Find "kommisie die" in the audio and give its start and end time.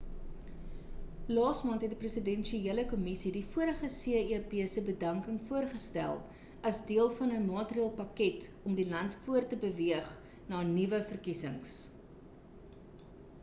2.93-3.43